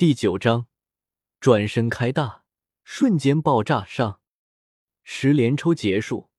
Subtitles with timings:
[0.00, 0.66] 第九章，
[1.40, 2.44] 转身开大，
[2.84, 3.84] 瞬间爆炸。
[3.84, 4.22] 上
[5.02, 6.30] 十连抽结束，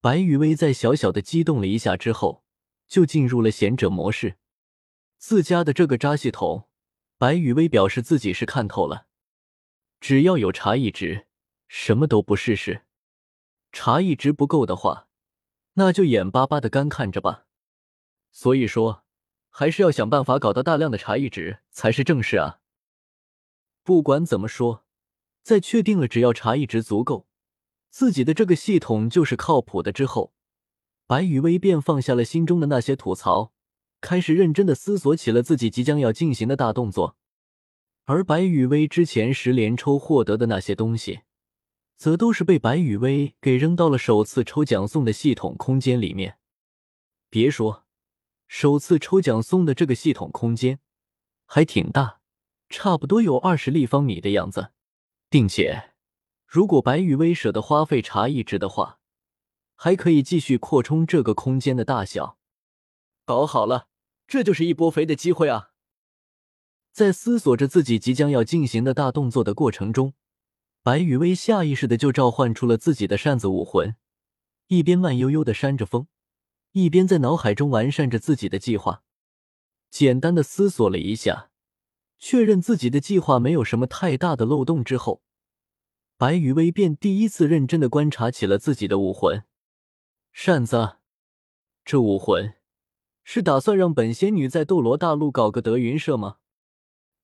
[0.00, 2.44] 白羽薇在小小的激动了一下之后，
[2.86, 4.36] 就进入了贤者模式。
[5.18, 6.68] 自家的这个渣系统，
[7.18, 9.08] 白羽薇表示自己是看透了。
[10.00, 11.26] 只要有茶一值，
[11.66, 12.84] 什么都不试试。
[13.72, 15.08] 茶一值不够的话，
[15.72, 17.46] 那就眼巴巴的干看着吧。
[18.30, 19.02] 所以说，
[19.50, 22.60] 还是要想办法搞到大量的茶艺值才是正事啊。
[23.84, 24.84] 不管怎么说，
[25.42, 27.28] 在确定了只要茶艺值足够，
[27.90, 30.32] 自己的这个系统就是靠谱的之后，
[31.06, 33.52] 白羽薇便放下了心中的那些吐槽，
[34.00, 37.18] 开始认真的思索起了自己即将要进行的大动作。
[38.06, 41.20] 而白羽薇之前十连抽获得的那些东西，
[41.98, 46.38] 则都是被白羽薇给扔到了首次抽奖送的系统空间里面。
[47.28, 47.84] 别说，
[48.48, 50.80] 首次抽奖送的这个系统空间
[51.44, 52.22] 还挺大。
[52.68, 54.72] 差不多有二十立方米的样子，
[55.28, 55.92] 并且，
[56.46, 58.98] 如果白羽薇舍得花费茶艺值的话，
[59.76, 62.38] 还可以继续扩充这个空间的大小。
[63.24, 63.88] 搞好了，
[64.26, 65.70] 这就是一波肥的机会啊！
[66.92, 70.14] 在思索着自己即将要进行的大动作的过程中，
[70.82, 73.96] 白羽薇下意识的就召唤出了自己的扇子武魂，
[74.68, 76.06] 一边慢悠悠的扇着风，
[76.72, 79.02] 一边在脑海中完善着自己的计划。
[79.90, 81.50] 简单的思索了一下。
[82.18, 85.22] 确认自己的计划没有什么太大的漏洞之后，
[86.16, 89.44] 白羽薇便第一次认真的观察起了自己的武魂
[90.32, 90.96] 扇子。
[91.84, 92.54] 这武魂
[93.22, 96.36] 是打算让本仙女在斗罗大陆搞个德云社吗？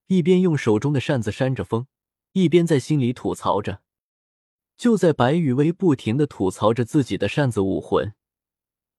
[0.07, 1.87] 一边用手中的扇子扇着风，
[2.33, 3.81] 一边在心里吐槽着。
[4.77, 8.13] 就在白羽薇不停的吐槽着自己的扇子武魂，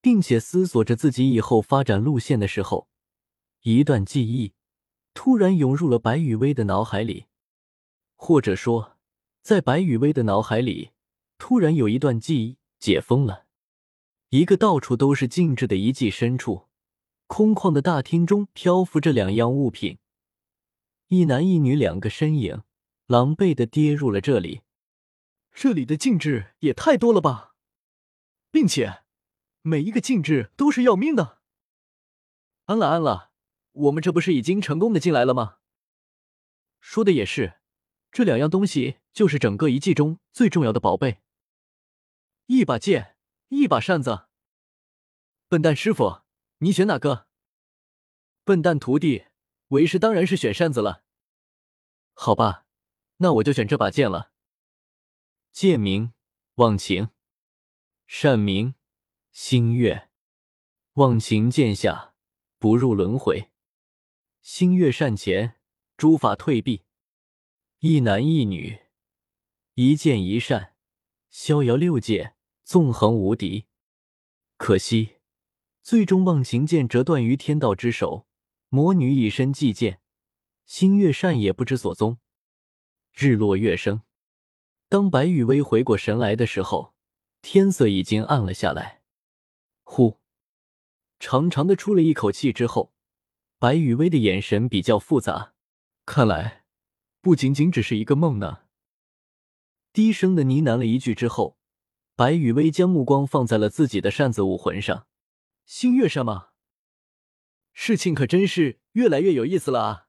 [0.01, 2.87] 并且思索着自己以后发展路线的时候，
[3.61, 4.53] 一段记忆。
[5.13, 7.25] 突然涌入了白雨薇的脑海里，
[8.15, 8.97] 或者说，
[9.41, 10.91] 在白雨薇的脑海里，
[11.37, 13.45] 突然有一段记忆解封了。
[14.29, 16.67] 一个到处都是静止的遗迹深处，
[17.27, 19.99] 空旷的大厅中漂浮着两样物品，
[21.09, 22.63] 一男一女两个身影，
[23.05, 24.61] 狼狈的跌入了这里。
[25.51, 27.53] 这里的禁制也太多了吧，
[28.49, 29.03] 并且
[29.61, 31.37] 每一个禁制都是要命的。
[32.65, 33.32] 安了安了。
[33.73, 35.57] 我们这不是已经成功的进来了吗？
[36.79, 37.59] 说的也是，
[38.11, 41.21] 这两样东西就是整个遗迹中最重要的宝贝。
[42.45, 43.17] 一把剑，
[43.47, 44.27] 一把扇子。
[45.47, 46.21] 笨蛋师傅，
[46.57, 47.27] 你选哪个？
[48.43, 49.25] 笨蛋徒弟，
[49.69, 51.03] 为师当然是选扇子了。
[52.13, 52.65] 好吧，
[53.17, 54.33] 那我就选这把剑了。
[55.51, 56.13] 剑名
[56.55, 57.09] 忘情，
[58.05, 58.75] 扇名
[59.31, 60.09] 星月。
[60.93, 62.13] 忘情剑下，
[62.59, 63.52] 不入轮回。
[64.43, 65.55] 星月扇前，
[65.95, 66.83] 诸法退避，
[67.79, 68.77] 一男一女，
[69.75, 70.75] 一剑一扇，
[71.29, 73.67] 逍遥六界，纵横无敌。
[74.57, 75.15] 可惜，
[75.81, 78.27] 最终忘情剑折断于天道之手，
[78.67, 80.01] 魔女以身祭剑，
[80.65, 82.17] 星月扇也不知所踪。
[83.13, 84.01] 日落月升，
[84.89, 86.93] 当白羽薇回过神来的时候，
[87.41, 89.03] 天色已经暗了下来。
[89.83, 90.19] 呼，
[91.17, 92.92] 长长的出了一口气之后。
[93.63, 95.53] 白雨薇的眼神比较复杂，
[96.05, 96.65] 看来
[97.21, 98.63] 不仅仅只是一个梦呢。
[99.93, 101.57] 低声的呢喃了一句之后，
[102.13, 105.07] 白雨薇将目光放在了自己的扇子武魂上。
[105.65, 106.49] 星月扇吗？
[107.71, 110.07] 事情可真是越来越有意思了啊！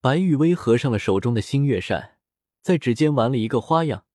[0.00, 2.20] 白雨薇合上了手中的星月扇，
[2.62, 4.06] 在指尖玩了一个花样，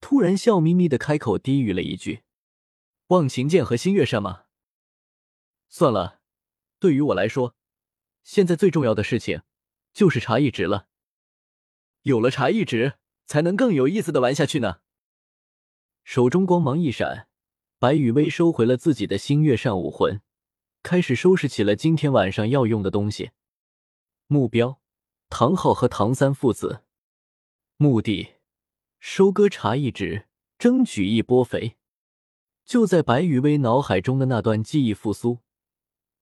[0.00, 2.22] 突然笑眯眯的开口低语了一句
[3.08, 4.44] ：“忘情剑和星月扇吗？
[5.68, 6.20] 算了。”
[6.78, 7.54] 对于我来说，
[8.22, 9.42] 现在最重要的事情
[9.92, 10.88] 就是茶艺值了。
[12.02, 12.94] 有了茶艺值，
[13.24, 14.80] 才能更有意思的玩下去呢。
[16.04, 17.28] 手中光芒一闪，
[17.78, 20.20] 白雨薇收回了自己的星月扇武魂，
[20.82, 23.32] 开始收拾起了今天晚上要用的东西。
[24.28, 24.80] 目标：
[25.28, 26.84] 唐昊和唐三父子。
[27.76, 28.34] 目的：
[29.00, 30.26] 收割茶艺值，
[30.58, 31.76] 争取一波肥。
[32.64, 35.38] 就在白雨薇脑海中的那段记忆复苏。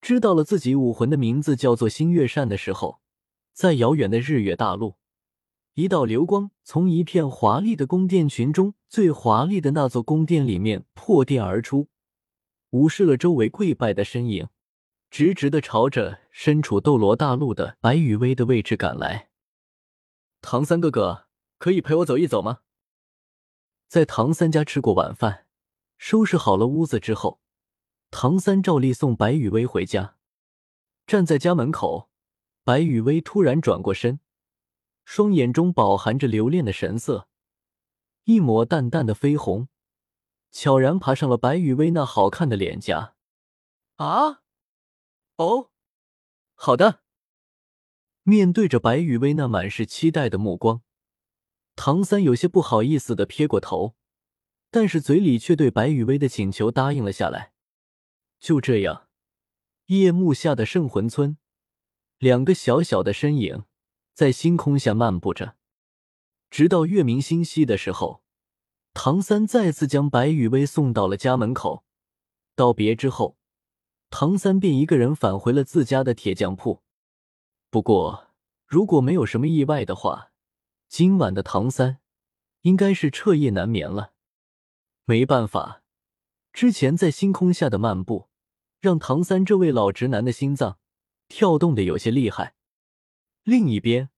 [0.04, 3.00] 知道了自己武魂的名字叫做星月扇的时候，
[3.54, 4.96] 在遥远的日月大陆，
[5.72, 11.88] 一道流光从一片华丽的宫殿群中最华丽的那座宫殿里面破殿而出，
[12.68, 14.48] 无视了周围跪拜的身影，
[15.08, 19.30] 直直的朝着身处斗罗大陆的白羽薇的位置赶来。
[20.42, 22.58] 唐三哥哥，可以陪我走一走吗？
[23.88, 25.46] 在唐三家吃过晚饭，
[25.96, 27.40] 收拾好了屋子之后。
[28.16, 30.14] 唐三照例送白雨薇回家，
[31.04, 32.08] 站在家门口，
[32.62, 34.20] 白雨薇突然转过身，
[35.04, 37.26] 双眼中饱含着留恋的神色，
[38.22, 39.66] 一抹淡淡的绯红，
[40.52, 43.16] 悄然爬上了白雨薇那好看的脸颊。
[43.96, 44.42] 啊，
[45.38, 45.72] 哦，
[46.54, 47.00] 好的。
[48.22, 50.82] 面对着白雨薇那满是期待的目光，
[51.74, 53.96] 唐三有些不好意思的撇过头，
[54.70, 57.53] 但是嘴里却对白雨薇的请求答应了下来。
[58.44, 59.08] 就这样，
[59.86, 61.38] 夜幕下的圣魂村，
[62.18, 63.64] 两个小小的身影
[64.12, 65.56] 在星空下漫步着，
[66.50, 68.22] 直到月明星稀的时候，
[68.92, 71.86] 唐三再次将白雨薇送到了家门口。
[72.54, 73.38] 道别之后，
[74.10, 76.82] 唐三便一个人返回了自家的铁匠铺。
[77.70, 78.34] 不过，
[78.66, 80.32] 如果没有什么意外的话，
[80.90, 82.00] 今晚的唐三
[82.60, 84.12] 应该是彻夜难眠了。
[85.06, 85.82] 没办法，
[86.52, 88.28] 之前在星空下的漫步，
[88.84, 90.78] 让唐三这位老直男的心脏
[91.26, 92.54] 跳动的有些厉害。
[93.42, 94.10] 另一边，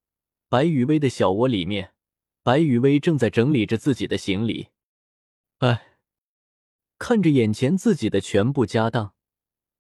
[0.49, 1.95] 白雨薇的小窝里面，
[2.43, 4.71] 白雨薇正在整理着自己的行李。
[5.59, 5.99] 哎，
[6.99, 9.15] 看着眼前自己的全部家当，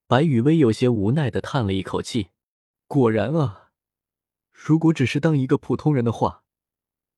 [0.06, 2.28] 白雨薇有些无奈的叹了一口气。
[2.86, 3.72] 果然啊。
[4.52, 6.44] 如果只是当一个普通人的话，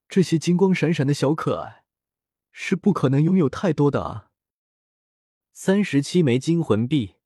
[0.09, 1.85] 这些金光闪闪的小可爱
[2.51, 4.31] 是不可能拥有太多的啊。
[5.53, 7.17] 三十七枚金魂币，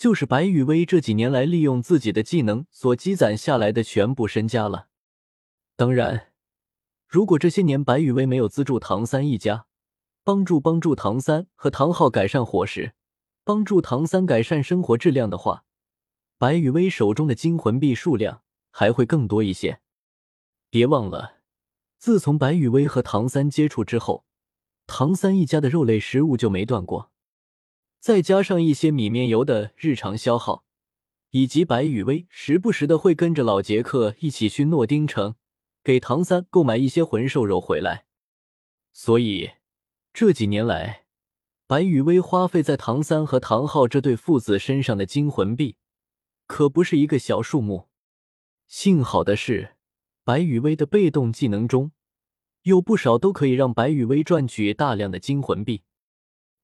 [0.00, 4.88] 就是白羽薇这几年来利用自己的技能所积攒下来的全部身家了。
[5.76, 6.32] 当然，
[7.06, 9.66] 如果这些年白羽薇没有资助唐三一家，
[10.24, 12.94] 帮助帮助唐三和唐昊改善伙食，
[13.44, 15.64] 帮助唐三改善生活质量的话，
[16.38, 18.40] 白羽薇手中的金魂币数量。
[18.70, 19.80] 还会更多一些。
[20.70, 21.40] 别忘了，
[21.98, 24.24] 自从白雨薇和唐三接触之后，
[24.86, 27.10] 唐三一家的肉类食物就没断过。
[28.00, 30.64] 再加上一些米面油的日常消耗，
[31.30, 35.34] 以及白雨薇时不时的会跟着老杰克一起去诺丁城
[35.84, 38.06] 给唐三购买一些魂兽肉回来，
[38.92, 39.50] 所以
[40.14, 41.04] 这几年来，
[41.66, 45.76] 白雨薇花费在唐三和唐昊这对父子身上的金魂币，
[46.46, 47.88] 可不是一个小数目。
[48.66, 49.76] 幸好的是，
[50.24, 51.92] 白羽薇的被动技能中
[52.62, 55.82] 有不少都可以让白羽薇赚取大量的金魂币。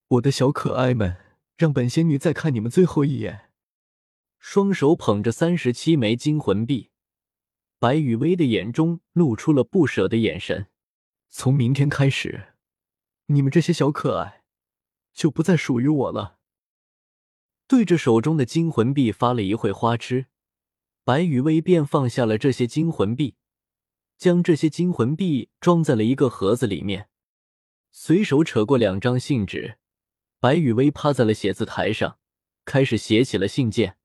[0.09, 1.17] 我的小可爱们，
[1.57, 3.51] 让本仙女再看你们最后一眼。
[4.39, 6.91] 双手捧着三十七枚金魂币，
[7.79, 10.69] 白羽薇的眼中露出了不舍的眼神。
[11.29, 12.55] 从明天开始，
[13.27, 14.45] 你们这些小可爱
[15.13, 16.39] 就不再属于我了。
[17.67, 20.27] 对着手中的金魂币发了一会花痴。
[21.03, 23.37] 白羽薇便放下了这些金魂币，
[24.17, 27.09] 将这些金魂币装在了一个盒子里面，
[27.91, 29.79] 随手扯过两张信纸。
[30.47, 32.21] 白羽薇趴在了写字台上，
[32.65, 33.97] 开始写起了信件。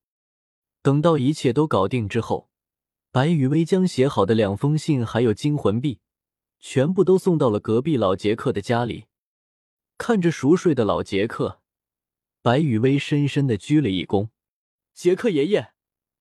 [0.81, 2.49] 等到一切都搞定之后，
[3.11, 5.99] 白羽薇将写好的两封信还有金魂币，
[6.59, 9.05] 全部都送到了隔壁老杰克的家里。
[9.99, 11.61] 看着熟睡的老杰克，
[12.41, 14.29] 白羽薇深深的鞠了一躬
[14.95, 15.73] ：“杰克爷爷。”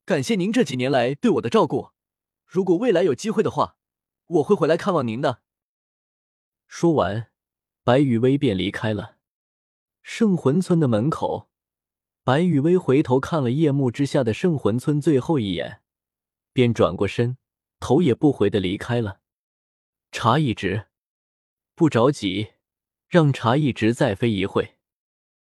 [0.05, 1.93] 感谢您这几年来对我的照顾，
[2.44, 3.78] 如果未来有机会的话，
[4.26, 5.40] 我会回来看望您的。
[6.67, 7.31] 说完，
[7.82, 9.17] 白雨薇便离开了
[10.02, 11.49] 圣魂村的门口。
[12.23, 15.81] 白雨薇回头看了夜幕之下的圣魂村最后一眼，
[16.52, 17.38] 便转过身，
[17.79, 19.20] 头也不回的离开了。
[20.12, 20.89] 茶一直
[21.74, 22.48] 不着急，
[23.08, 24.77] 让茶一直再飞一会。